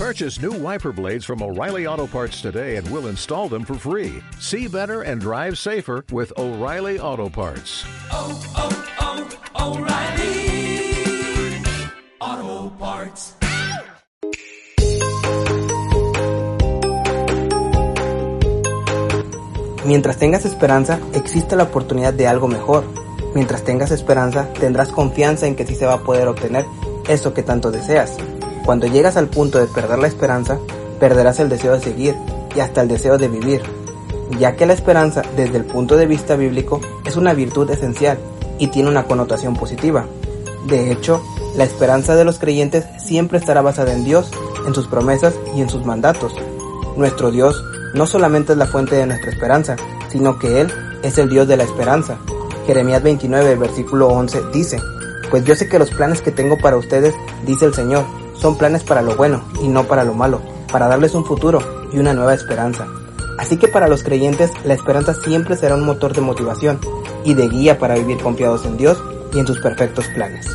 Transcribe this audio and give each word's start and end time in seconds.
Purchase 0.00 0.40
new 0.40 0.52
wiper 0.52 0.92
blades 0.92 1.26
from 1.26 1.42
O'Reilly 1.42 1.86
Auto 1.86 2.06
Parts 2.06 2.40
today 2.40 2.76
and 2.76 2.90
we'll 2.90 3.08
install 3.08 3.50
them 3.50 3.66
for 3.66 3.74
free. 3.74 4.22
See 4.38 4.66
better 4.66 5.02
and 5.02 5.20
drive 5.20 5.58
safer 5.58 6.06
with 6.10 6.32
O'Reilly 6.38 6.98
Auto 6.98 7.28
Parts. 7.28 7.84
oh, 8.10 8.32
oh, 8.56 9.76
O'Reilly 9.76 10.00
Auto 12.18 12.70
Parts. 12.78 13.34
Mientras 19.84 20.16
tengas 20.16 20.46
esperanza, 20.46 20.98
existe 21.12 21.56
la 21.56 21.64
oportunidad 21.64 22.14
de 22.14 22.26
algo 22.26 22.48
mejor. 22.48 22.86
Mientras 23.34 23.64
tengas 23.64 23.90
esperanza, 23.90 24.50
tendrás 24.54 24.92
confianza 24.92 25.46
en 25.46 25.56
que 25.56 25.66
sí 25.66 25.74
se 25.74 25.84
va 25.84 25.92
a 25.92 26.00
poder 26.00 26.26
obtener 26.26 26.64
eso 27.06 27.34
que 27.34 27.42
tanto 27.42 27.70
deseas. 27.70 28.16
Cuando 28.70 28.86
llegas 28.86 29.16
al 29.16 29.26
punto 29.26 29.58
de 29.58 29.66
perder 29.66 29.98
la 29.98 30.06
esperanza, 30.06 30.60
perderás 31.00 31.40
el 31.40 31.48
deseo 31.48 31.72
de 31.72 31.80
seguir 31.80 32.14
y 32.54 32.60
hasta 32.60 32.82
el 32.82 32.86
deseo 32.86 33.18
de 33.18 33.26
vivir, 33.26 33.62
ya 34.38 34.54
que 34.54 34.64
la 34.64 34.74
esperanza, 34.74 35.22
desde 35.36 35.56
el 35.56 35.64
punto 35.64 35.96
de 35.96 36.06
vista 36.06 36.36
bíblico, 36.36 36.80
es 37.04 37.16
una 37.16 37.34
virtud 37.34 37.68
esencial 37.68 38.20
y 38.60 38.68
tiene 38.68 38.88
una 38.88 39.06
connotación 39.08 39.56
positiva. 39.56 40.06
De 40.68 40.92
hecho, 40.92 41.20
la 41.56 41.64
esperanza 41.64 42.14
de 42.14 42.24
los 42.24 42.38
creyentes 42.38 42.84
siempre 43.04 43.38
estará 43.38 43.60
basada 43.60 43.92
en 43.92 44.04
Dios, 44.04 44.30
en 44.64 44.72
sus 44.72 44.86
promesas 44.86 45.34
y 45.56 45.62
en 45.62 45.68
sus 45.68 45.84
mandatos. 45.84 46.32
Nuestro 46.96 47.32
Dios 47.32 47.60
no 47.94 48.06
solamente 48.06 48.52
es 48.52 48.58
la 48.58 48.66
fuente 48.66 48.94
de 48.94 49.06
nuestra 49.06 49.32
esperanza, 49.32 49.74
sino 50.12 50.38
que 50.38 50.60
Él 50.60 50.72
es 51.02 51.18
el 51.18 51.28
Dios 51.28 51.48
de 51.48 51.56
la 51.56 51.64
esperanza. 51.64 52.18
Jeremías 52.68 53.02
29, 53.02 53.56
versículo 53.56 54.06
11 54.10 54.42
dice, 54.52 54.78
Pues 55.28 55.42
yo 55.42 55.56
sé 55.56 55.68
que 55.68 55.80
los 55.80 55.90
planes 55.90 56.20
que 56.20 56.30
tengo 56.30 56.56
para 56.56 56.76
ustedes, 56.76 57.16
dice 57.44 57.64
el 57.64 57.74
Señor, 57.74 58.19
son 58.40 58.56
planes 58.56 58.82
para 58.84 59.02
lo 59.02 59.16
bueno 59.16 59.42
y 59.62 59.68
no 59.68 59.84
para 59.84 60.04
lo 60.04 60.14
malo, 60.14 60.40
para 60.72 60.88
darles 60.88 61.14
un 61.14 61.24
futuro 61.24 61.60
y 61.92 61.98
una 61.98 62.14
nueva 62.14 62.34
esperanza. 62.34 62.86
Así 63.38 63.56
que 63.56 63.68
para 63.68 63.88
los 63.88 64.02
creyentes 64.02 64.50
la 64.64 64.74
esperanza 64.74 65.14
siempre 65.14 65.56
será 65.56 65.74
un 65.74 65.84
motor 65.84 66.14
de 66.14 66.20
motivación 66.20 66.78
y 67.24 67.34
de 67.34 67.48
guía 67.48 67.78
para 67.78 67.94
vivir 67.94 68.18
confiados 68.18 68.64
en 68.64 68.76
Dios 68.76 69.02
y 69.34 69.38
en 69.38 69.46
sus 69.46 69.60
perfectos 69.60 70.06
planes. 70.08 70.46